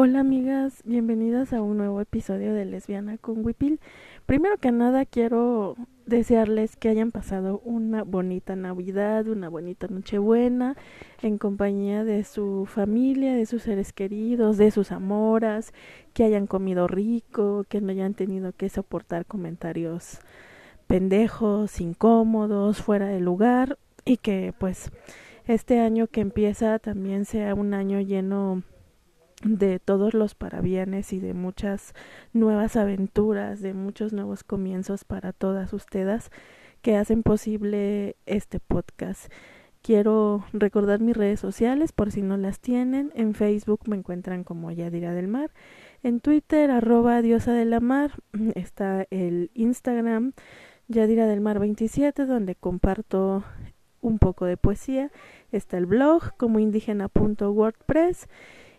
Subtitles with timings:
[0.00, 3.80] Hola amigas, bienvenidas a un nuevo episodio de Lesbiana con Wipil.
[4.26, 5.74] Primero que nada quiero
[6.06, 10.76] desearles que hayan pasado una bonita Navidad, una bonita Nochebuena
[11.20, 15.72] en compañía de su familia, de sus seres queridos, de sus amoras,
[16.14, 20.20] que hayan comido rico, que no hayan tenido que soportar comentarios
[20.86, 24.92] pendejos, incómodos, fuera de lugar y que pues
[25.48, 28.77] este año que empieza también sea un año lleno de
[29.84, 31.94] todos los parabienes y de muchas
[32.32, 36.30] nuevas aventuras, de muchos nuevos comienzos para todas ustedes
[36.82, 39.30] que hacen posible este podcast.
[39.82, 43.12] Quiero recordar mis redes sociales por si no las tienen.
[43.14, 45.52] En Facebook me encuentran como Yadira del Mar.
[46.02, 48.12] En Twitter, arroba diosa de la mar.
[48.54, 50.32] Está el Instagram
[50.88, 53.44] Yadira del Mar 27, donde comparto
[54.00, 55.10] un poco de poesía.
[55.52, 58.28] Está el blog como indígena.wordpress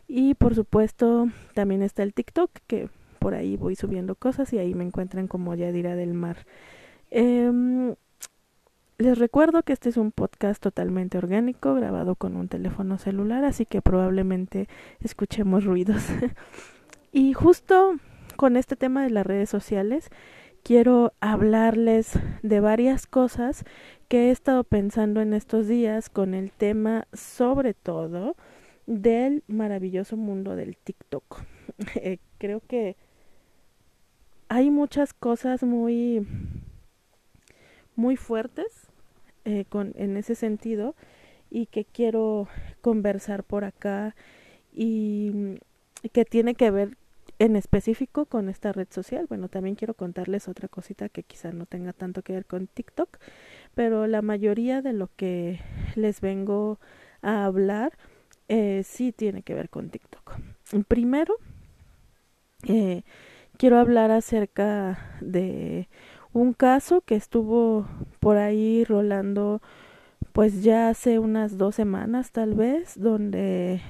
[0.10, 4.74] y por supuesto también está el TikTok, que por ahí voy subiendo cosas y ahí
[4.74, 6.48] me encuentran como Yadira del Mar.
[7.12, 7.96] Eh,
[8.98, 13.66] les recuerdo que este es un podcast totalmente orgánico, grabado con un teléfono celular, así
[13.66, 14.68] que probablemente
[15.00, 16.04] escuchemos ruidos.
[17.14, 17.96] y justo
[18.36, 20.10] con este tema de las redes sociales,
[20.64, 23.64] quiero hablarles de varias cosas
[24.10, 28.36] que he estado pensando en estos días con el tema sobre todo
[28.90, 31.44] del maravilloso mundo del TikTok.
[31.96, 32.98] Eh, creo que
[34.50, 36.28] hay muchas cosas muy
[37.96, 38.90] muy fuertes
[39.46, 40.94] eh, con, en ese sentido
[41.50, 42.50] y que quiero
[42.82, 44.14] conversar por acá
[44.74, 45.60] y
[46.12, 46.98] que tiene que ver
[47.38, 49.26] en específico con esta red social.
[49.30, 53.20] Bueno, también quiero contarles otra cosita que quizá no tenga tanto que ver con TikTok,
[53.74, 55.62] pero la mayoría de lo que
[55.96, 56.80] les vengo
[57.22, 57.94] a hablar
[58.50, 60.36] eh, sí tiene que ver con TikTok.
[60.88, 61.36] Primero,
[62.68, 63.04] eh,
[63.58, 65.88] quiero hablar acerca de
[66.34, 67.88] un caso que estuvo
[68.20, 69.62] por ahí rolando
[70.34, 73.82] pues ya hace unas dos semanas tal vez, donde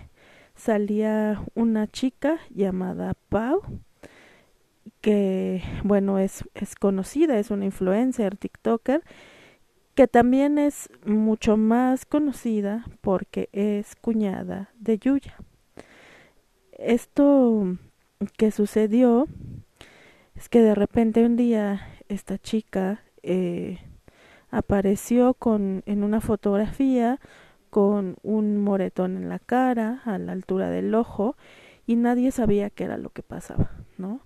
[0.55, 3.61] salía una chica llamada Pau,
[5.01, 9.03] que bueno es, es conocida, es una influencer, TikToker,
[9.99, 15.35] que también es mucho más conocida porque es cuñada de Yuya.
[16.71, 17.75] Esto
[18.37, 19.27] que sucedió
[20.35, 23.79] es que de repente un día esta chica eh,
[24.51, 27.19] apareció con en una fotografía
[27.69, 31.35] con un moretón en la cara a la altura del ojo
[31.85, 34.21] y nadie sabía qué era lo que pasaba, ¿no?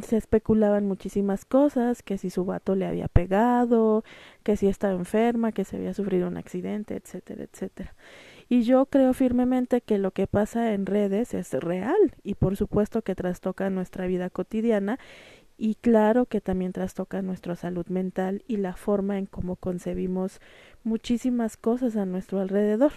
[0.00, 4.04] Se especulaban muchísimas cosas, que si su vato le había pegado,
[4.42, 7.94] que si estaba enferma, que se había sufrido un accidente, etcétera, etcétera.
[8.48, 13.02] Y yo creo firmemente que lo que pasa en redes es real y por supuesto
[13.02, 14.98] que trastoca nuestra vida cotidiana
[15.56, 20.40] y claro que también trastoca nuestra salud mental y la forma en cómo concebimos
[20.82, 22.92] muchísimas cosas a nuestro alrededor.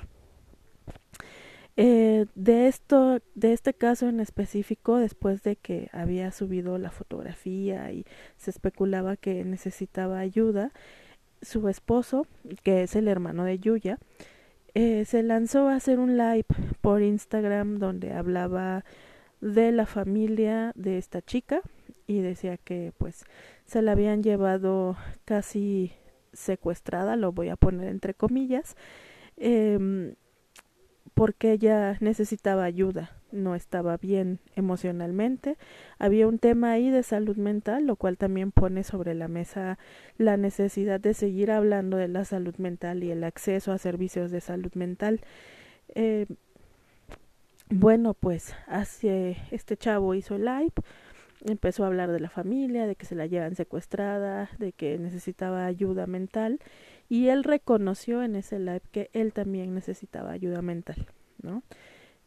[1.77, 7.91] Eh, de esto, de este caso en específico, después de que había subido la fotografía
[7.91, 8.05] y
[8.37, 10.71] se especulaba que necesitaba ayuda,
[11.41, 12.27] su esposo,
[12.63, 13.99] que es el hermano de Yuya,
[14.73, 16.45] eh, se lanzó a hacer un live
[16.81, 18.85] por Instagram donde hablaba
[19.41, 21.61] de la familia de esta chica
[22.07, 23.25] y decía que pues
[23.65, 25.91] se la habían llevado casi
[26.33, 28.75] secuestrada, lo voy a poner entre comillas,
[29.37, 30.15] eh,
[31.15, 35.57] porque ella necesitaba ayuda, no estaba bien emocionalmente.
[35.97, 39.79] Había un tema ahí de salud mental, lo cual también pone sobre la mesa
[40.17, 44.41] la necesidad de seguir hablando de la salud mental y el acceso a servicios de
[44.41, 45.21] salud mental.
[45.95, 46.27] Eh,
[47.69, 50.73] bueno, pues hace este chavo hizo el live,
[51.45, 55.65] empezó a hablar de la familia, de que se la llevan secuestrada, de que necesitaba
[55.65, 56.59] ayuda mental
[57.09, 61.07] y él reconoció en ese live que él también necesitaba ayuda mental,
[61.41, 61.63] ¿no?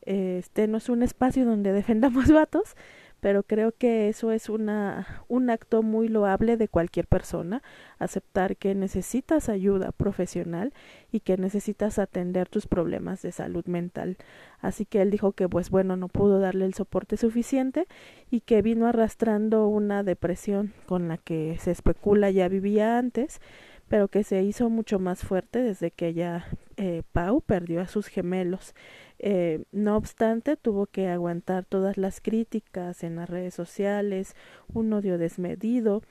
[0.03, 2.76] Este no es un espacio donde defendamos vatos,
[3.20, 7.62] pero creo que eso es una, un acto muy loable de cualquier persona,
[7.99, 10.73] aceptar que necesitas ayuda profesional
[11.11, 14.19] y que necesitas atender tus problemas de salud mental.
[14.61, 17.88] Así que él dijo que pues bueno, no pudo darle el soporte suficiente
[18.31, 23.41] y que vino arrastrando una depresión con la que se especula ya vivía antes
[23.88, 26.46] pero que se hizo mucho más fuerte desde que ella,
[26.76, 28.75] eh, Pau, perdió a sus gemelos.
[29.19, 34.37] Eh, no obstante, tuvo que aguantar todas las críticas en las redes sociales,
[34.73, 36.02] un odio desmedido,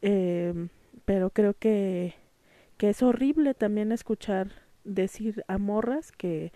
[0.00, 0.68] eh,
[1.04, 2.14] pero creo que,
[2.76, 4.52] que es horrible también escuchar
[4.84, 6.52] decir a morras que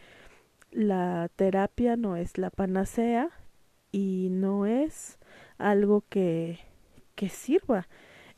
[0.70, 3.30] la terapia no es la panacea
[3.90, 5.18] y no es
[5.56, 6.60] algo que,
[7.14, 7.88] que sirva.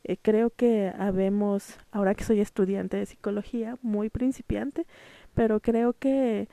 [0.03, 4.85] Eh, creo que habemos, ahora que soy estudiante de psicología, muy principiante,
[5.33, 6.47] pero creo que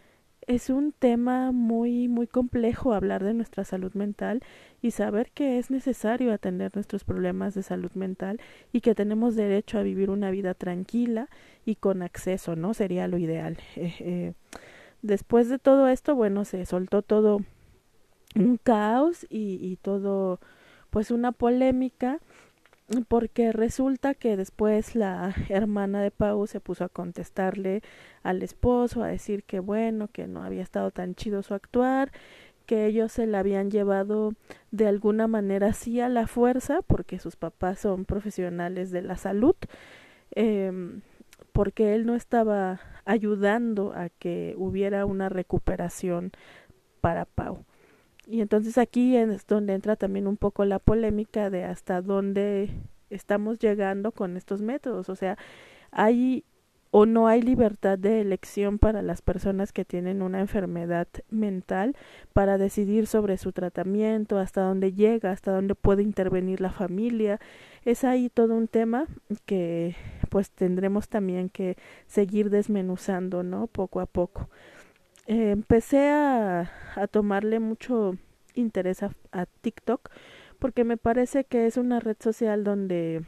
[0.49, 4.43] es un tema muy muy complejo hablar de nuestra salud mental
[4.81, 8.41] y saber que es necesario atender nuestros problemas de salud mental
[8.73, 11.29] y que tenemos derecho a vivir una vida tranquila
[11.67, 12.75] y con acceso, ¿no?
[12.75, 13.59] Sería lo ideal.
[13.77, 14.33] Eh, eh,
[15.03, 17.41] después de todo esto, bueno, se soltó todo
[18.35, 20.41] un caos y, y todo
[20.91, 22.21] pues una polémica
[23.09, 27.83] porque resulta que después la hermana de Pau se puso a contestarle
[28.23, 32.13] al esposo, a decir que bueno, que no había estado tan chido su actuar,
[32.67, 34.35] que ellos se la habían llevado
[34.71, 39.57] de alguna manera así a la fuerza, porque sus papás son profesionales de la salud,
[40.35, 41.01] eh,
[41.53, 46.31] porque él no estaba ayudando a que hubiera una recuperación
[47.01, 47.65] para Pau.
[48.31, 52.71] Y entonces aquí es donde entra también un poco la polémica de hasta dónde
[53.09, 55.09] estamos llegando con estos métodos.
[55.09, 55.39] O sea,
[55.91, 56.45] hay
[56.91, 61.97] o no hay libertad de elección para las personas que tienen una enfermedad mental
[62.35, 67.41] para decidir sobre su tratamiento, hasta dónde llega, hasta dónde puede intervenir la familia.
[67.85, 69.07] Es ahí todo un tema
[69.47, 69.97] que
[70.29, 71.77] pues tendremos también que
[72.07, 73.69] seguir desmenuzando, ¿no?
[73.69, 74.51] Poco a poco.
[75.29, 78.17] Eh, empecé a, a, tomarle mucho
[78.55, 80.09] interés a, a TikTok
[80.59, 83.23] porque me parece que es una red social donde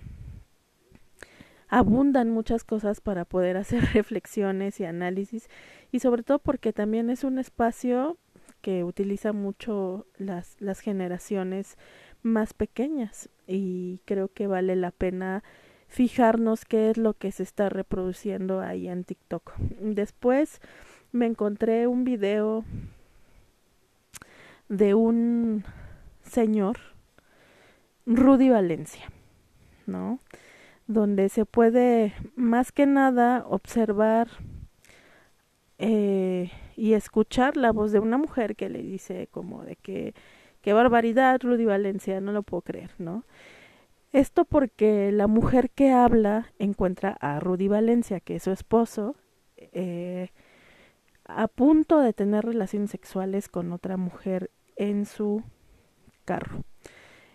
[1.68, 5.50] abundan muchas cosas para poder hacer reflexiones y análisis
[5.92, 8.16] y sobre todo porque también es un espacio
[8.62, 11.76] que utiliza mucho las, las generaciones
[12.22, 15.44] más pequeñas y creo que vale la pena
[15.86, 19.52] fijarnos qué es lo que se está reproduciendo ahí en TikTok.
[19.80, 20.62] Después
[21.12, 22.64] me encontré un video
[24.68, 25.64] de un
[26.22, 26.78] señor,
[28.06, 29.10] Rudy Valencia,
[29.86, 30.20] ¿no?
[30.86, 34.28] Donde se puede más que nada observar
[35.78, 40.14] eh, y escuchar la voz de una mujer que le dice como de que
[40.62, 43.24] qué barbaridad Rudy Valencia, no lo puedo creer, ¿no?
[44.12, 49.14] Esto porque la mujer que habla encuentra a Rudy Valencia, que es su esposo,
[49.56, 50.30] eh,
[51.36, 55.42] a punto de tener relaciones sexuales con otra mujer en su
[56.24, 56.64] carro.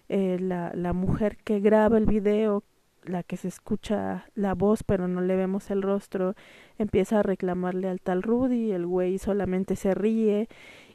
[0.10, 2.64] Eh, la, la mujer que graba el video,
[3.04, 6.36] la que se escucha la voz pero no le vemos el rostro,
[6.78, 10.48] empieza a reclamarle al tal Rudy, el güey solamente se ríe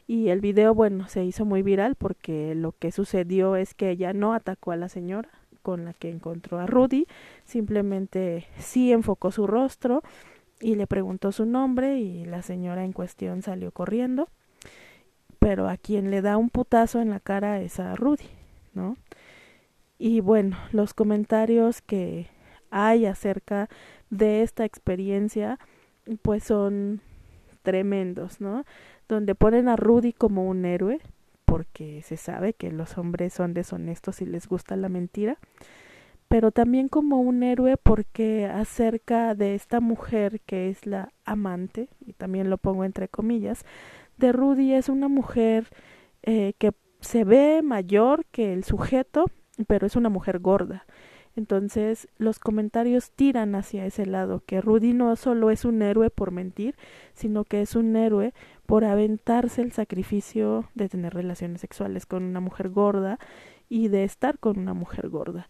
[0.07, 4.13] y el video, bueno, se hizo muy viral porque lo que sucedió es que ella
[4.13, 5.29] no atacó a la señora
[5.61, 7.07] con la que encontró a Rudy,
[7.45, 10.01] simplemente sí enfocó su rostro
[10.61, 14.29] y le preguntó su nombre y la señora en cuestión salió corriendo,
[15.39, 18.29] pero a quien le da un putazo en la cara es a Rudy,
[18.73, 18.95] ¿no?
[19.97, 22.27] Y bueno, los comentarios que
[22.69, 23.69] hay acerca
[24.09, 25.59] de esta experiencia
[26.21, 27.01] pues son
[27.63, 28.65] tremendos, ¿no?
[29.07, 30.99] Donde ponen a Rudy como un héroe,
[31.45, 35.37] porque se sabe que los hombres son deshonestos y les gusta la mentira,
[36.31, 42.13] pero también como un héroe porque acerca de esta mujer que es la amante, y
[42.13, 43.65] también lo pongo entre comillas,
[44.15, 45.67] de Rudy es una mujer
[46.23, 49.25] eh, que se ve mayor que el sujeto,
[49.67, 50.85] pero es una mujer gorda.
[51.35, 56.31] Entonces los comentarios tiran hacia ese lado, que Rudy no solo es un héroe por
[56.31, 56.77] mentir,
[57.13, 58.33] sino que es un héroe
[58.65, 63.19] por aventarse el sacrificio de tener relaciones sexuales con una mujer gorda
[63.67, 65.49] y de estar con una mujer gorda.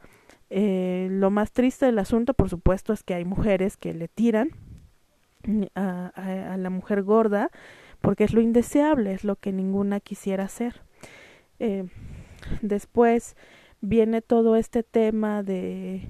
[0.54, 4.50] Eh, lo más triste del asunto, por supuesto, es que hay mujeres que le tiran
[5.76, 7.50] a, la mujer gorda
[8.02, 10.82] porque es lo indeseable, es lo que ninguna quisiera hacer.
[11.60, 11.86] Eh,
[12.62, 13.38] después
[13.80, 16.10] viene todo este tema de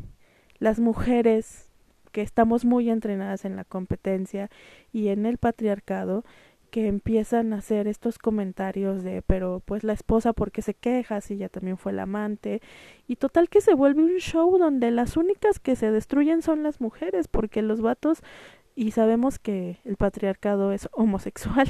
[0.58, 1.70] las mujeres
[2.12, 4.50] que estamos muy entrenadas en la competencia
[4.92, 6.26] y en el patriarcado
[6.72, 11.36] que empiezan a hacer estos comentarios de pero pues la esposa porque se queja si
[11.36, 12.62] ella también fue la amante
[13.08, 16.82] y total que se vuelve un show donde las únicas que se destruyen son las
[16.82, 18.24] mujeres porque los vatos
[18.74, 21.68] y sabemos que el patriarcado es homosexual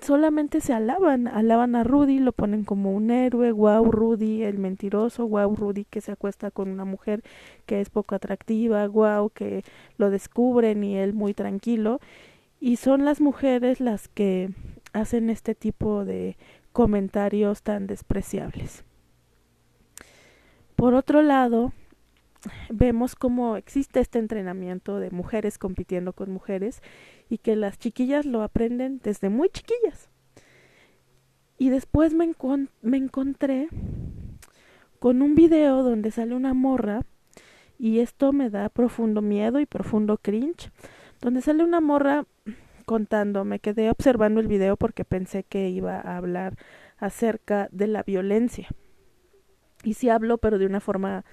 [0.00, 5.28] solamente se alaban, alaban a Rudy, lo ponen como un héroe, wow Rudy el mentiroso,
[5.28, 7.22] wow Rudy que se acuesta con una mujer
[7.66, 9.62] que es poco atractiva, wow que
[9.98, 12.00] lo descubren y él muy tranquilo
[12.60, 14.50] y son las mujeres las que
[14.92, 16.36] hacen este tipo de
[16.72, 18.84] comentarios tan despreciables.
[20.76, 21.72] Por otro lado,
[22.70, 26.82] vemos cómo existe este entrenamiento de mujeres compitiendo con mujeres
[27.28, 30.08] y que las chiquillas lo aprenden desde muy chiquillas.
[31.58, 32.32] Y después me,
[32.82, 33.68] me encontré
[34.98, 37.02] con un video donde sale una morra
[37.78, 40.70] y esto me da profundo miedo y profundo cringe,
[41.20, 42.26] donde sale una morra
[42.90, 46.56] contando, me quedé observando el video porque pensé que iba a hablar
[46.98, 48.66] acerca de la violencia.
[49.84, 51.24] Y sí hablo, pero de una forma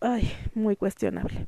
[0.00, 1.46] ay, muy cuestionable.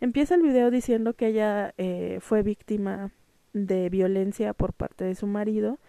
[0.00, 3.10] Empieza el video diciendo que ella eh, fue víctima
[3.52, 5.80] de violencia por parte de su marido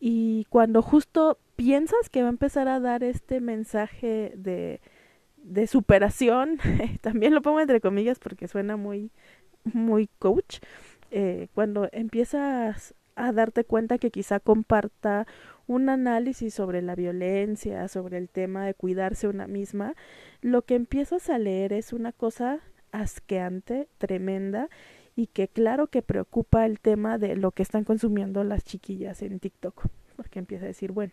[0.00, 4.80] y cuando justo piensas que va a empezar a dar este mensaje de,
[5.36, 6.58] de superación,
[7.02, 9.12] también lo pongo entre comillas porque suena muy,
[9.64, 10.58] muy coach,
[11.16, 15.28] eh, cuando empiezas a darte cuenta que quizá comparta
[15.68, 19.94] un análisis sobre la violencia, sobre el tema de cuidarse una misma,
[20.40, 22.58] lo que empiezas a leer es una cosa
[22.90, 24.68] asqueante, tremenda,
[25.14, 29.38] y que claro que preocupa el tema de lo que están consumiendo las chiquillas en
[29.38, 31.12] TikTok, porque empieza a decir, bueno,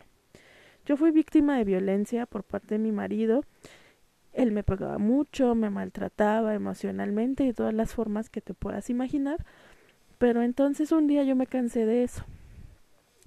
[0.84, 3.43] yo fui víctima de violencia por parte de mi marido,
[4.34, 9.46] él me pegaba mucho, me maltrataba emocionalmente y todas las formas que te puedas imaginar,
[10.22, 12.24] pero entonces un día yo me cansé de eso.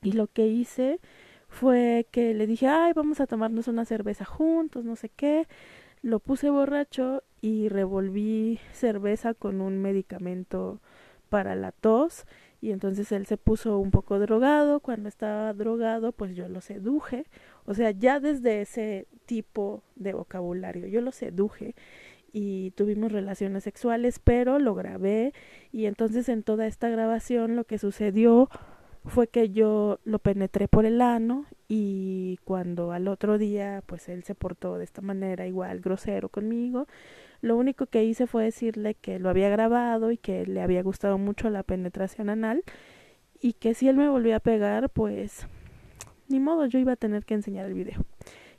[0.00, 1.00] Y lo que hice
[1.48, 5.48] fue que le dije, ay, vamos a tomarnos una cerveza juntos, no sé qué.
[6.02, 10.80] Lo puse borracho y revolví cerveza con un medicamento
[11.30, 12.26] para la tos
[12.60, 17.26] y entonces él se puso un poco drogado, cuando estaba drogado pues yo lo seduje,
[17.66, 21.74] o sea, ya desde ese tipo de vocabulario yo lo seduje
[22.34, 25.32] y tuvimos relaciones sexuales, pero lo grabé
[25.70, 28.50] y entonces en toda esta grabación lo que sucedió
[29.04, 34.24] fue que yo lo penetré por el ano y cuando al otro día pues él
[34.24, 36.88] se portó de esta manera igual grosero conmigo,
[37.40, 41.18] lo único que hice fue decirle que lo había grabado y que le había gustado
[41.18, 42.64] mucho la penetración anal
[43.40, 45.46] y que si él me volvía a pegar pues
[46.28, 48.04] ni modo yo iba a tener que enseñar el video.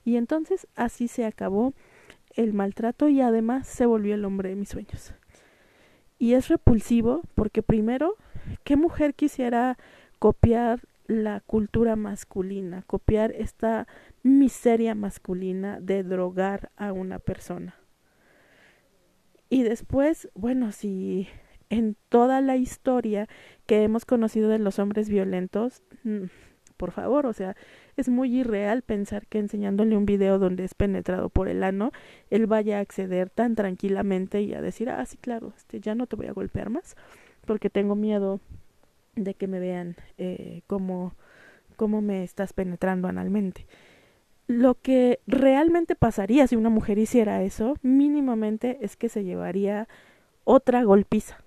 [0.06, 1.74] Y entonces así se acabó
[2.36, 5.14] el maltrato y además se volvió el hombre de mis sueños.
[6.18, 8.16] Y es repulsivo porque primero,
[8.64, 9.78] ¿qué mujer quisiera
[10.20, 13.88] copiar la cultura masculina, copiar esta
[14.24, 17.76] miseria masculina de drogar a una persona.
[19.50, 21.28] Y después, bueno, si
[21.70, 23.28] en toda la historia
[23.68, 26.26] que hemos conocido de los hombres violentos, mm,
[26.78, 27.56] por favor, o sea,
[27.98, 31.92] es muy irreal pensar que enseñándole un video donde es penetrado por el ano,
[32.30, 36.08] él vaya a acceder tan tranquilamente y a decir, ah, sí, claro, este, ya no
[36.08, 36.96] te voy a golpear más,
[37.46, 38.40] porque tengo miedo
[39.16, 41.14] de que me vean eh, cómo,
[41.76, 43.66] cómo me estás penetrando analmente.
[44.48, 49.88] Lo que realmente pasaría si una mujer hiciera eso, mínimamente, es que se llevaría
[50.44, 51.45] otra golpiza.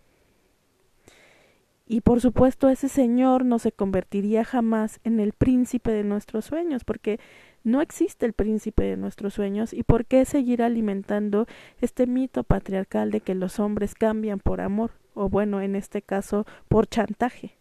[1.90, 6.84] Y por supuesto ese señor no se convertiría jamás en el príncipe de nuestros sueños,
[6.84, 7.18] porque
[7.64, 11.46] no existe el príncipe de nuestros sueños y por qué seguir alimentando
[11.80, 16.44] este mito patriarcal de que los hombres cambian por amor, o bueno, en este caso,
[16.68, 17.56] por chantaje.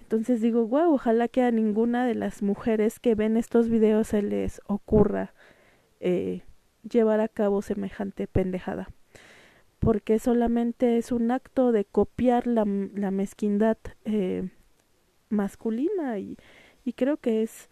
[0.00, 4.22] Entonces digo, wow, ojalá que a ninguna de las mujeres que ven estos videos se
[4.22, 5.34] les ocurra
[6.00, 6.42] eh,
[6.82, 8.88] llevar a cabo semejante pendejada.
[9.82, 14.48] Porque solamente es un acto de copiar la, la mezquindad eh,
[15.28, 16.36] masculina y,
[16.84, 17.68] y creo que es,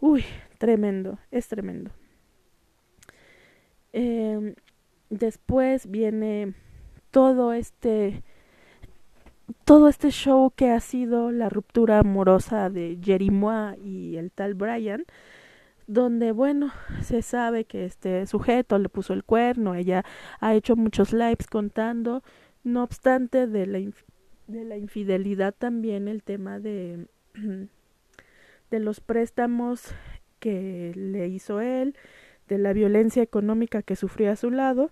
[0.00, 0.24] uy,
[0.58, 1.90] tremendo, es tremendo.
[3.92, 4.54] Eh,
[5.10, 6.54] después viene
[7.10, 8.22] todo este
[9.64, 15.04] todo este show que ha sido la ruptura amorosa de Jerimois y el tal Brian,
[15.86, 20.04] donde bueno, se sabe que este sujeto le puso el cuerno, ella
[20.40, 22.22] ha hecho muchos lives contando,
[22.64, 23.78] no obstante de la,
[24.48, 27.06] de la infidelidad también el tema de,
[28.70, 29.94] de los préstamos
[30.40, 31.94] que le hizo él,
[32.48, 34.90] de la violencia económica que sufrió a su lado,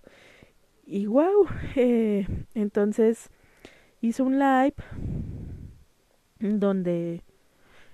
[0.85, 3.29] y wow, eh, entonces
[4.01, 4.75] hizo un live
[6.39, 7.23] donde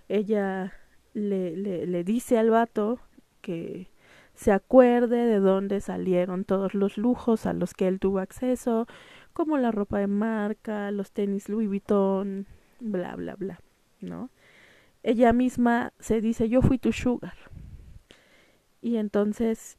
[0.10, 0.74] ella
[1.14, 3.00] le, le, le dice al vato
[3.42, 3.88] que
[4.34, 8.88] se acuerde de dónde salieron todos los lujos a los que él tuvo acceso,
[9.34, 12.48] como la ropa de marca, los tenis Louis Vuitton,
[12.80, 13.60] bla, bla, bla,
[14.00, 14.30] ¿no?
[15.04, 17.36] Ella misma se dice, yo fui tu sugar.
[18.82, 19.78] Y entonces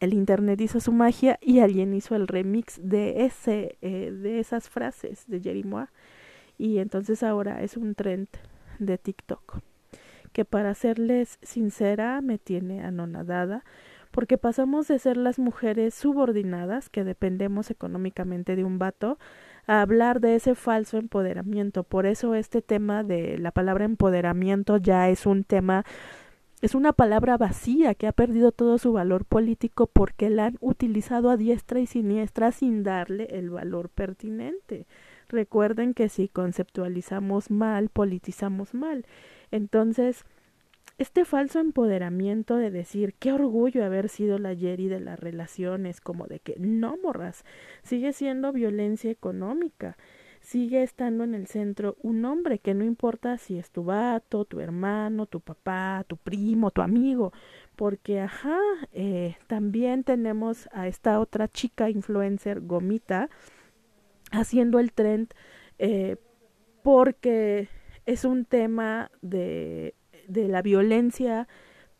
[0.00, 4.68] el internet hizo su magia y alguien hizo el remix de ese eh, de esas
[4.68, 5.88] frases de Jerimois
[6.58, 8.28] y entonces ahora es un trend
[8.78, 9.60] de TikTok
[10.34, 13.64] que para serles sincera me tiene anonadada
[14.10, 19.18] porque pasamos de ser las mujeres subordinadas que dependemos económicamente de un vato
[19.66, 21.84] a hablar de ese falso empoderamiento.
[21.84, 25.84] Por eso este tema de la palabra empoderamiento ya es un tema
[26.62, 31.30] es una palabra vacía que ha perdido todo su valor político porque la han utilizado
[31.30, 34.86] a diestra y siniestra sin darle el valor pertinente.
[35.34, 39.04] Recuerden que si conceptualizamos mal, politizamos mal.
[39.50, 40.24] Entonces,
[40.96, 46.28] este falso empoderamiento de decir qué orgullo haber sido la Jerry de las relaciones, como
[46.28, 47.44] de que no morras,
[47.82, 49.96] sigue siendo violencia económica
[50.44, 54.60] sigue estando en el centro un hombre que no importa si es tu vato, tu
[54.60, 57.32] hermano, tu papá, tu primo, tu amigo,
[57.76, 58.60] porque ajá,
[58.92, 63.30] eh, también tenemos a esta otra chica influencer Gomita
[64.34, 65.28] haciendo el trend
[65.78, 66.16] eh,
[66.82, 67.68] porque
[68.06, 69.94] es un tema de,
[70.28, 71.48] de la violencia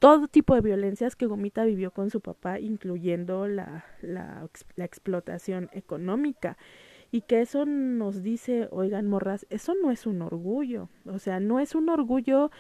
[0.05, 5.71] todo tipo de violencias que Gomita vivió con su papá, incluyendo la, la, la explotación
[5.73, 6.59] económica.
[7.11, 11.59] Y que eso nos dice, oigan, morras, eso no es un orgullo, o sea, no
[11.59, 12.51] es un orgullo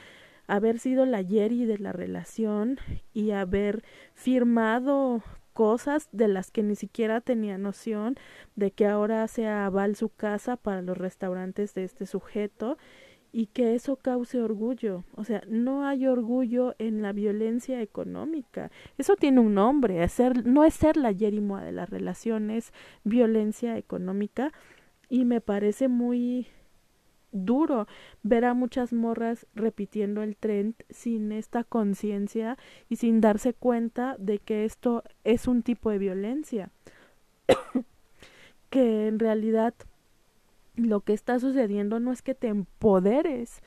[0.46, 2.78] haber sido la Yeri de la relación
[3.12, 5.22] y haber firmado
[5.54, 8.16] cosas de las que ni siquiera tenía noción
[8.56, 12.76] de que ahora sea aval su casa para los restaurantes de este sujeto
[13.32, 15.04] y que eso cause orgullo.
[15.16, 18.70] O sea, no hay orgullo en la violencia económica.
[18.96, 20.06] Eso tiene un nombre.
[20.44, 24.52] no es ser la yerimoa de las relaciones, violencia económica.
[25.08, 26.46] Y me parece muy
[27.34, 27.86] duro
[28.22, 32.56] ver a muchas morras repitiendo el trend sin esta conciencia
[32.88, 36.70] y sin darse cuenta de que esto es un tipo de violencia.
[38.70, 39.74] que en realidad
[40.76, 43.62] lo que está sucediendo no es que te empoderes,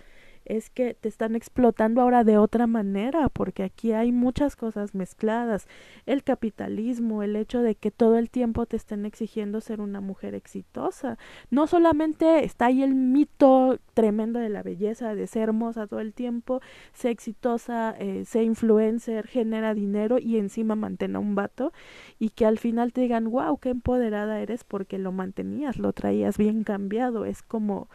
[0.48, 5.68] es que te están explotando ahora de otra manera, porque aquí hay muchas cosas mezcladas.
[6.06, 10.36] El capitalismo, el hecho de que todo el tiempo te estén exigiendo ser una mujer
[10.36, 11.18] exitosa.
[11.52, 16.14] No solamente está ahí el mito tremendo de la belleza, de ser hermosa todo el
[16.14, 16.62] tiempo,
[16.94, 21.74] ser exitosa, eh, ser influencer, genera dinero y encima mantener un vato
[22.20, 26.38] y que al final te digan, wow, qué empoderada eres porque lo mantenías, lo traías
[26.38, 27.26] bien cambiado.
[27.26, 27.90] Es como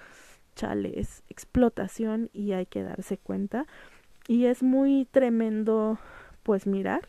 [0.55, 3.67] chale, es explotación y hay que darse cuenta.
[4.29, 5.99] Y es muy tremendo,
[6.43, 7.09] pues mirar,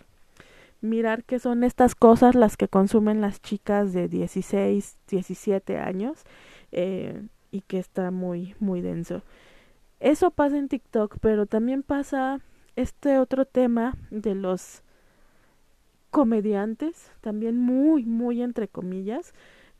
[0.81, 6.23] mirar que son estas cosas las que consumen las chicas de 16, 17 años
[6.71, 9.23] eh, y que está muy, muy denso.
[9.99, 12.41] Eso pasa en TikTok, pero también pasa
[12.75, 14.83] este otro tema de los
[16.09, 19.33] comediantes, también muy, muy entre comillas,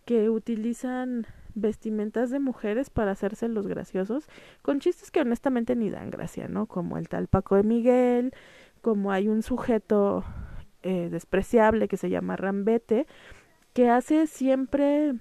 [0.06, 4.28] que utilizan vestimentas de mujeres para hacerse los graciosos,
[4.62, 6.66] con chistes que honestamente ni dan gracia, ¿no?
[6.66, 8.34] Como el tal Paco de Miguel,
[8.82, 10.24] como hay un sujeto
[10.82, 13.08] eh, despreciable que se llama Rambete,
[13.74, 15.14] que hace siempre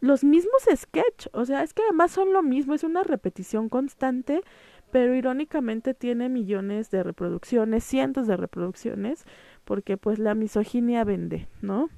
[0.00, 4.42] los mismos sketch, o sea, es que además son lo mismo, es una repetición constante,
[4.90, 9.24] pero irónicamente tiene millones de reproducciones, cientos de reproducciones,
[9.64, 11.88] porque pues la misoginia vende, ¿no?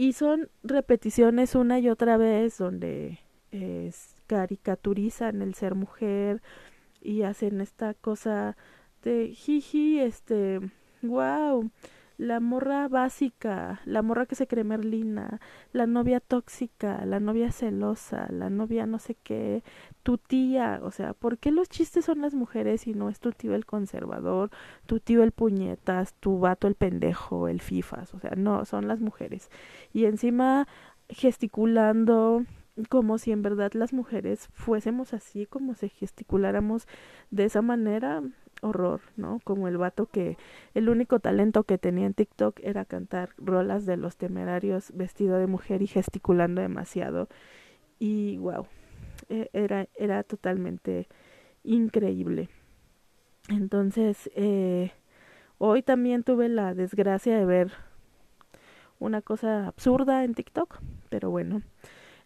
[0.00, 3.18] Y son repeticiones una y otra vez donde
[4.28, 6.40] caricaturizan el ser mujer
[7.02, 8.56] y hacen esta cosa
[9.02, 10.60] de jiji, este,
[11.02, 11.70] wow,
[12.20, 15.40] la morra básica, la morra que se cree merlina,
[15.72, 19.64] la novia tóxica, la novia celosa, la novia no sé qué,
[20.02, 23.32] tu tía, o sea, ¿por qué los chistes son las mujeres y no es tu
[23.32, 24.50] tío el conservador,
[24.84, 29.00] tu tío el puñetas, tu vato el pendejo, el fifas, o sea, no, son las
[29.00, 29.48] mujeres.
[29.94, 30.68] Y encima
[31.08, 32.44] gesticulando
[32.90, 36.86] como si en verdad las mujeres fuésemos así, como si gesticuláramos
[37.30, 38.22] de esa manera,
[38.62, 39.40] horror, ¿no?
[39.44, 40.36] Como el vato que
[40.74, 45.46] el único talento que tenía en TikTok era cantar rolas de los temerarios vestido de
[45.46, 47.28] mujer y gesticulando demasiado.
[47.98, 48.66] Y wow,
[49.28, 51.08] e, era, era totalmente
[51.64, 52.48] increíble.
[53.48, 54.92] Entonces, eh,
[55.58, 57.72] hoy también tuve la desgracia de ver
[58.98, 61.62] una cosa absurda en TikTok, pero bueno,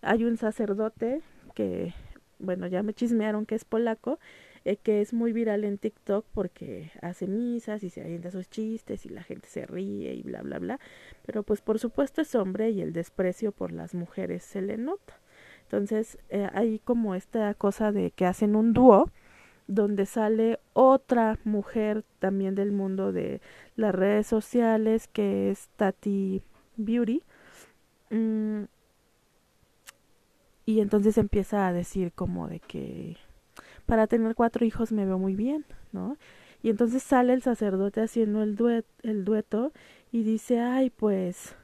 [0.02, 1.22] hay un sacerdote
[1.54, 1.94] que,
[2.38, 4.18] bueno, ya me chismearon que es polaco
[4.64, 9.04] eh, que es muy viral en TikTok porque hace misas y se avienta sus chistes
[9.04, 10.80] y la gente se ríe y bla, bla, bla.
[11.26, 15.20] Pero pues por supuesto es hombre y el desprecio por las mujeres se le nota.
[15.64, 19.10] Entonces eh, hay como esta cosa de que hacen un dúo
[19.66, 23.40] donde sale otra mujer también del mundo de
[23.76, 26.42] las redes sociales que es Tati
[26.76, 27.22] Beauty.
[28.10, 28.64] Mm,
[30.66, 33.16] y entonces empieza a decir como de que
[33.86, 36.16] para tener cuatro hijos me veo muy bien, ¿no?
[36.62, 39.72] Y entonces sale el sacerdote haciendo el, duet, el dueto
[40.12, 41.54] y dice, ay, pues,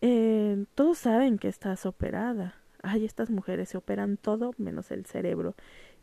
[0.00, 2.56] eh, todos saben que estás operada.
[2.82, 5.54] Ay, estas mujeres se operan todo menos el cerebro.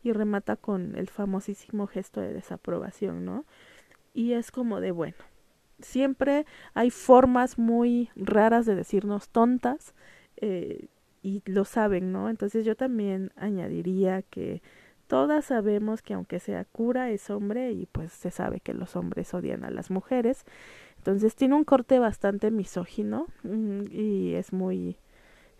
[0.04, 3.46] y remata con el famosísimo gesto de desaprobación, ¿no?
[4.16, 5.18] Y es como de, bueno,
[5.80, 9.94] siempre hay formas muy raras de decirnos tontas
[10.38, 10.88] eh,
[11.22, 12.30] y lo saben, ¿no?
[12.30, 14.62] Entonces yo también añadiría que
[15.08, 19.34] todas sabemos que aunque sea cura es hombre y pues se sabe que los hombres
[19.34, 20.46] odian a las mujeres.
[20.98, 24.98] Entonces tiene un corte bastante misógino mm, y es muy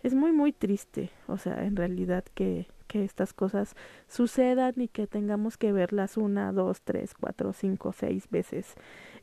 [0.02, 3.74] es muy muy triste, o sea, en realidad que que estas cosas
[4.06, 8.74] sucedan y que tengamos que verlas una, dos, tres, cuatro, cinco, seis veces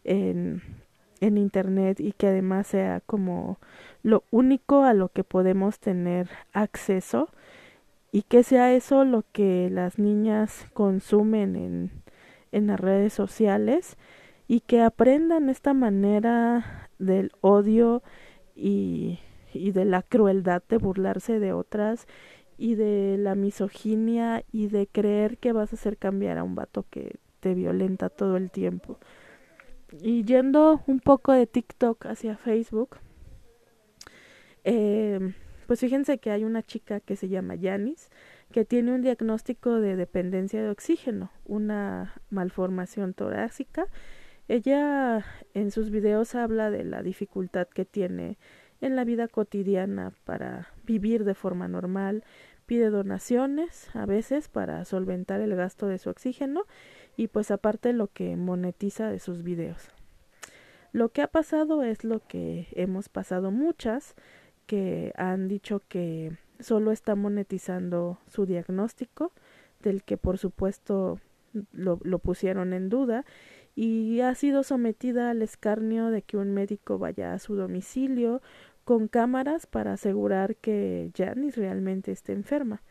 [0.04, 0.64] en,
[1.22, 3.58] en internet y que además sea como
[4.04, 7.30] lo único a lo que podemos tener acceso
[8.12, 11.92] y que sea eso lo que las niñas consumen en,
[12.52, 13.98] en las redes sociales
[14.48, 18.02] y que aprendan esta manera del odio
[18.56, 19.20] y,
[19.54, 22.08] y de la crueldad de burlarse de otras
[22.58, 26.86] y de la misoginia y de creer que vas a hacer cambiar a un vato
[26.90, 28.98] que te violenta todo el tiempo.
[29.92, 32.98] Y yendo un poco de TikTok hacia Facebook,
[34.64, 35.34] eh,
[35.68, 38.10] pues fíjense que hay una chica que se llama Yanis,
[38.52, 43.86] que tiene un diagnóstico de dependencia de oxígeno, una malformación torácica.
[44.48, 48.38] Ella en sus videos habla de la dificultad que tiene
[48.82, 52.24] en la vida cotidiana para vivir de forma normal,
[52.70, 56.68] pide donaciones a veces para solventar el gasto de su oxígeno
[57.18, 59.90] y pues aparte lo que monetiza de sus videos.
[60.92, 64.14] Lo que ha pasado es lo que hemos pasado muchas
[64.68, 69.32] que han dicho que solo está monetizando su diagnóstico,
[69.82, 71.20] del que por supuesto
[71.72, 73.26] lo, lo pusieron en duda
[73.76, 78.44] y ha sido sometida al escarnio de que un médico vaya a su domicilio
[78.90, 82.82] con cámaras para asegurar que Janice realmente esté enferma.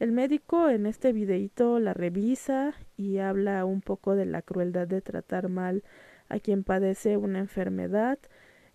[0.00, 5.02] El médico en este videíto la revisa y habla un poco de la crueldad de
[5.02, 5.84] tratar mal
[6.28, 8.18] a quien padece una enfermedad,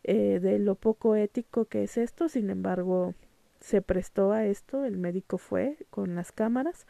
[0.05, 3.15] eh, de lo poco ético que es esto, sin embargo
[3.59, 6.87] se prestó a esto, el médico fue con las cámaras.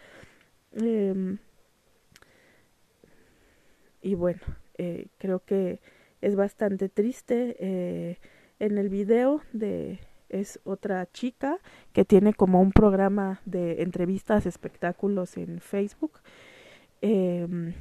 [0.74, 1.38] Eh,
[4.04, 4.42] y bueno,
[4.78, 5.80] eh, creo que
[6.22, 8.20] es bastante triste.
[8.62, 9.98] En el video de
[10.30, 11.58] es otra chica
[11.94, 16.20] que tiene como un programa de entrevistas, espectáculos en Facebook.
[17.02, 17.74] Eh,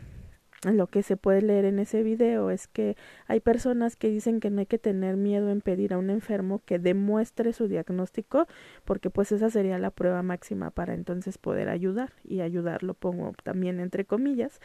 [0.62, 4.48] lo que se puede leer en ese video es que hay personas que dicen que
[4.48, 8.46] no hay que tener miedo en pedir a un enfermo que demuestre su diagnóstico
[8.86, 13.80] porque pues esa sería la prueba máxima para entonces poder ayudar y ayudarlo pongo también
[13.80, 14.60] entre comillas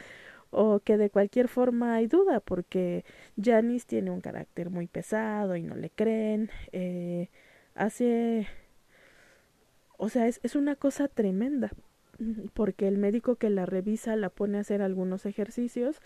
[0.58, 3.04] o que de cualquier forma hay duda porque
[3.40, 7.28] Janice tiene un carácter muy pesado y no le creen, eh,
[7.74, 8.48] hace,
[9.98, 11.72] o sea, es, es una cosa tremenda
[12.54, 16.00] porque el médico que la revisa la pone a hacer algunos ejercicios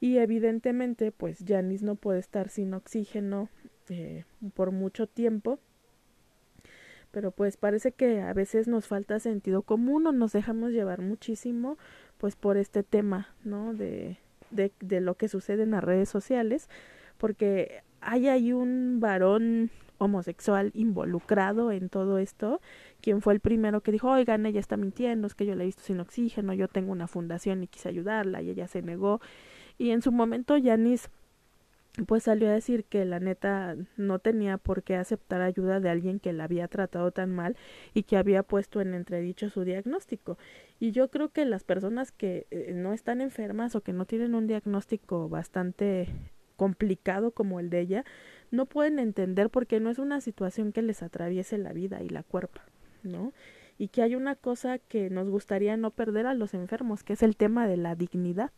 [0.00, 3.48] y evidentemente pues Janice no puede estar sin oxígeno
[3.88, 5.58] eh, por mucho tiempo
[7.18, 11.76] pero pues parece que a veces nos falta sentido común o nos dejamos llevar muchísimo
[12.16, 13.74] pues por este tema, ¿no?
[13.74, 14.18] De,
[14.52, 16.70] de, de lo que sucede en las redes sociales,
[17.16, 22.60] porque hay ahí un varón homosexual involucrado en todo esto,
[23.00, 25.66] quien fue el primero que dijo, oigan, ella está mintiendo, es que yo la he
[25.66, 29.20] visto sin oxígeno, yo tengo una fundación y quise ayudarla y ella se negó.
[29.76, 31.10] Y en su momento Yanis
[32.06, 36.20] pues salió a decir que la neta no tenía por qué aceptar ayuda de alguien
[36.20, 37.56] que la había tratado tan mal
[37.94, 40.38] y que había puesto en entredicho su diagnóstico.
[40.78, 44.34] Y yo creo que las personas que eh, no están enfermas o que no tienen
[44.34, 46.08] un diagnóstico bastante
[46.56, 48.04] complicado como el de ella,
[48.50, 52.24] no pueden entender porque no es una situación que les atraviese la vida y la
[52.24, 52.62] cuerpa,
[53.04, 53.32] ¿no?
[53.78, 57.22] Y que hay una cosa que nos gustaría no perder a los enfermos, que es
[57.22, 58.50] el tema de la dignidad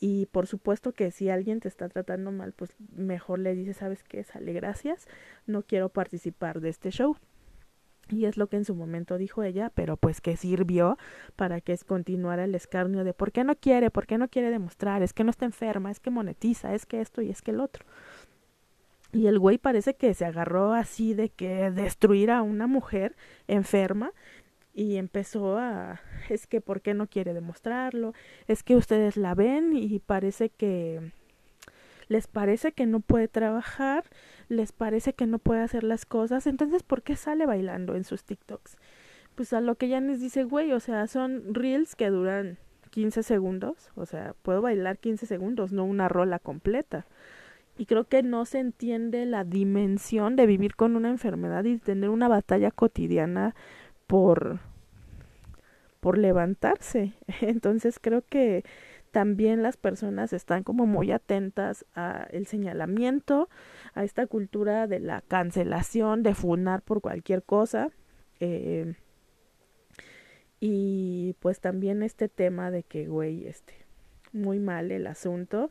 [0.00, 4.02] y por supuesto que si alguien te está tratando mal, pues mejor le dices, ¿sabes
[4.02, 4.24] qué?
[4.24, 5.06] Sale, gracias,
[5.46, 7.16] no quiero participar de este show.
[8.08, 10.96] Y es lo que en su momento dijo ella, pero pues que sirvió
[11.34, 15.02] para que continuara el escarnio de por qué no quiere, por qué no quiere demostrar,
[15.02, 17.60] es que no está enferma, es que monetiza, es que esto y es que el
[17.60, 17.84] otro.
[19.12, 23.16] Y el güey parece que se agarró así de que destruir a una mujer
[23.48, 24.12] enferma
[24.76, 28.12] y empezó a es que por qué no quiere demostrarlo
[28.46, 31.12] es que ustedes la ven y parece que
[32.08, 34.04] les parece que no puede trabajar
[34.48, 38.22] les parece que no puede hacer las cosas entonces por qué sale bailando en sus
[38.22, 38.76] TikToks
[39.34, 42.58] pues a lo que ya les dice güey o sea son reels que duran
[42.90, 47.06] 15 segundos o sea puedo bailar 15 segundos no una rola completa.
[47.78, 52.08] Y creo que no se entiende la dimensión de vivir con una enfermedad y tener
[52.08, 53.54] una batalla cotidiana
[54.06, 54.60] por
[56.00, 57.14] por levantarse.
[57.40, 58.64] Entonces creo que
[59.10, 63.48] también las personas están como muy atentas a el señalamiento,
[63.94, 67.90] a esta cultura de la cancelación, de funar por cualquier cosa.
[68.40, 68.94] Eh,
[70.60, 73.74] y pues también este tema de que, güey, este,
[74.32, 75.70] muy mal el asunto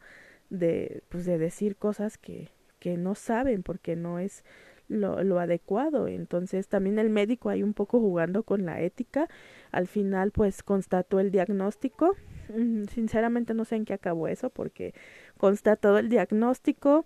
[0.50, 4.44] de, pues de decir cosas que, que no saben porque no es
[4.88, 6.08] lo, lo adecuado.
[6.08, 9.28] Entonces también el médico ahí un poco jugando con la ética.
[9.72, 12.16] Al final pues constató el diagnóstico.
[12.50, 14.94] Mm, sinceramente no sé en qué acabó eso porque
[15.38, 17.06] constató el diagnóstico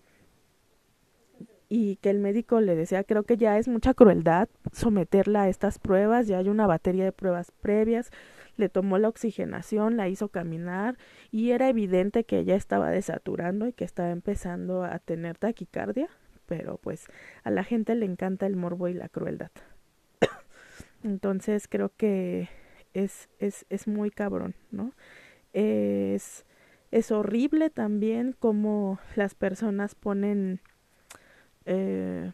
[1.69, 5.77] y que el médico le decía, creo que ya es mucha crueldad someterla a estas
[5.77, 8.09] pruebas, ya hay una batería de pruebas previas,
[8.57, 10.97] le tomó la oxigenación, la hizo caminar
[11.31, 16.09] y era evidente que ella estaba desaturando y que estaba empezando a tener taquicardia
[16.49, 17.05] pero pues
[17.43, 19.51] a la gente le encanta el morbo y la crueldad.
[21.03, 22.49] Entonces creo que
[22.93, 24.91] es, es, es muy cabrón, ¿no?
[25.53, 26.45] Es,
[26.89, 30.59] es horrible también como las personas ponen,
[31.65, 32.31] eh,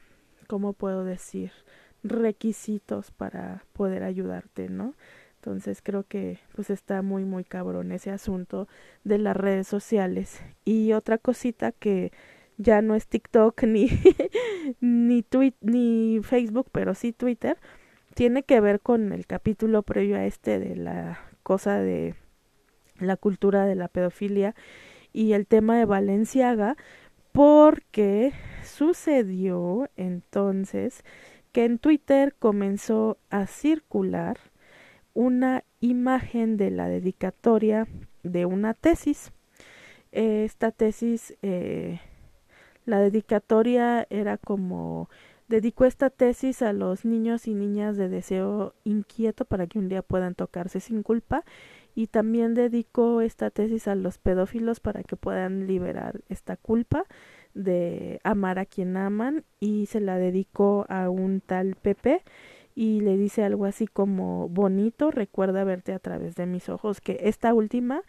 [0.47, 1.51] ¿cómo puedo decir?
[2.08, 4.93] requisitos para poder ayudarte, ¿no?
[5.38, 8.67] Entonces creo que pues está muy muy cabrón ese asunto
[9.04, 10.41] de las redes sociales.
[10.65, 12.12] Y otra cosita que
[12.58, 13.89] ya no es TikTok ni,
[14.80, 15.26] ni,
[15.62, 17.58] ni Facebook, pero sí Twitter,
[18.13, 22.15] tiene que ver con el capítulo previo a este de la cosa de
[22.98, 24.56] la cultura de la pedofilia
[25.12, 26.78] y el tema de Valenciaga,
[27.32, 28.32] porque
[28.63, 31.04] sucedió entonces
[31.52, 34.38] que en Twitter comenzó a circular
[35.13, 37.88] una imagen de la dedicatoria
[38.24, 39.32] de una tesis.
[40.12, 42.00] Esta tesis eh,
[42.86, 45.10] la dedicatoria era como
[45.48, 50.02] dedicó esta tesis a los niños y niñas de deseo inquieto para que un día
[50.02, 51.43] puedan tocarse sin culpa
[51.93, 57.06] y también dedicó esta tesis a los pedófilos para que puedan liberar esta culpa
[57.54, 62.24] de amar a quien aman y se la dedicó a un tal Pepe
[62.76, 67.19] y le dice algo así como bonito, recuerda verte a través de mis ojos, que
[67.21, 68.02] esta última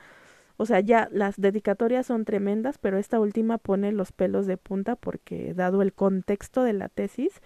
[0.56, 4.96] o sea, ya las dedicatorias son tremendas, pero esta última pone los pelos de punta
[4.96, 7.42] porque dado el contexto de la tesis,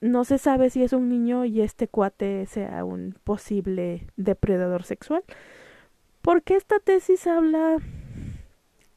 [0.00, 5.22] no se sabe si es un niño y este cuate sea un posible depredador sexual.
[6.22, 7.78] Porque esta tesis habla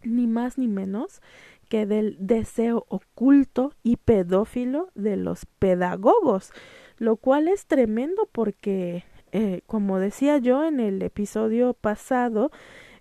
[0.04, 1.22] ni más ni menos
[1.70, 6.52] que del deseo oculto y pedófilo de los pedagogos,
[6.98, 12.52] lo cual es tremendo porque, eh, como decía yo en el episodio pasado,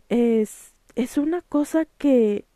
[0.08, 2.46] es, es una cosa que,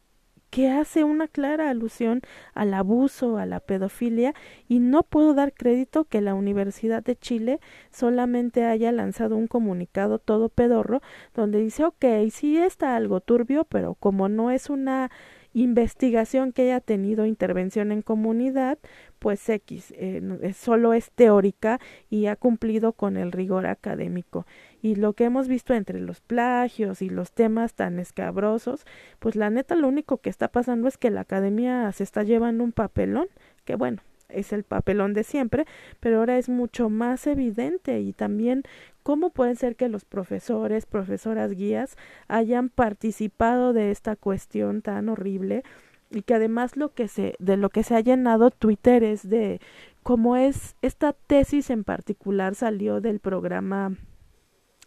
[0.48, 2.22] que hace una clara alusión
[2.54, 4.34] al abuso, a la pedofilia,
[4.66, 7.60] y no puedo dar crédito que la Universidad de Chile
[7.90, 11.02] solamente haya lanzado un comunicado todo pedorro
[11.34, 15.10] donde dice, ok, sí está algo turbio, pero como no es una
[15.56, 18.78] investigación que haya tenido intervención en comunidad,
[19.18, 24.46] pues X, eh, solo es teórica y ha cumplido con el rigor académico.
[24.82, 28.84] Y lo que hemos visto entre los plagios y los temas tan escabrosos,
[29.18, 32.62] pues la neta lo único que está pasando es que la academia se está llevando
[32.62, 33.28] un papelón,
[33.64, 35.64] que bueno, es el papelón de siempre,
[36.00, 38.62] pero ahora es mucho más evidente y también
[39.06, 45.62] cómo puede ser que los profesores, profesoras guías hayan participado de esta cuestión tan horrible
[46.10, 49.60] y que además lo que se de lo que se ha llenado Twitter es de
[50.02, 53.96] cómo es esta tesis en particular salió del programa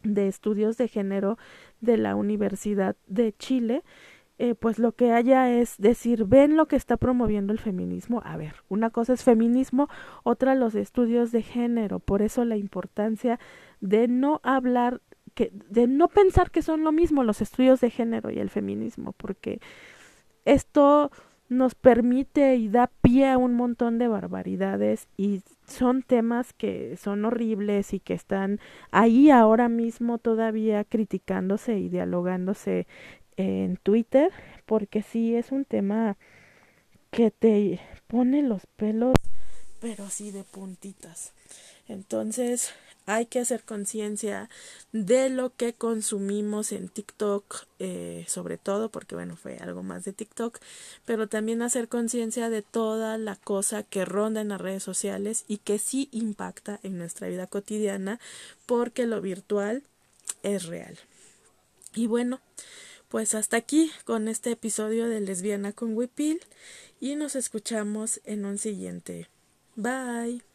[0.04, 1.38] de estudios de género
[1.80, 3.84] de la Universidad de Chile
[4.42, 8.22] eh, pues lo que haya es decir, ven lo que está promoviendo el feminismo.
[8.24, 9.90] A ver, una cosa es feminismo,
[10.24, 12.00] otra los estudios de género.
[12.00, 13.38] Por eso la importancia
[13.82, 15.02] de no hablar,
[15.34, 19.12] que, de no pensar que son lo mismo los estudios de género y el feminismo,
[19.12, 19.60] porque
[20.46, 21.12] esto
[21.50, 27.26] nos permite y da pie a un montón de barbaridades y son temas que son
[27.26, 28.60] horribles y que están
[28.92, 32.88] ahí ahora mismo todavía criticándose y dialogándose
[33.40, 34.32] en Twitter
[34.66, 36.18] porque sí es un tema
[37.10, 39.14] que te pone los pelos
[39.80, 41.32] pero sí de puntitas.
[41.88, 42.72] Entonces
[43.06, 44.50] hay que hacer conciencia
[44.92, 50.14] de lo que consumimos en TikTok, eh, sobre todo porque bueno, fue algo más de
[50.14, 50.60] TikTok,
[51.06, 55.58] pero también hacer conciencia de toda la cosa que ronda en las redes sociales y
[55.58, 58.20] que sí impacta en nuestra vida cotidiana
[58.68, 59.84] porque lo virtual
[60.44, 61.00] es real.
[61.96, 62.40] Y bueno,
[63.10, 66.40] pues hasta aquí con este episodio de Lesbiana con Wipil
[67.02, 69.28] y nos escuchamos en un siguiente.
[69.76, 70.49] Bye.